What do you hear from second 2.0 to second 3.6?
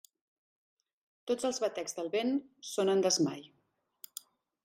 vent són en desmai.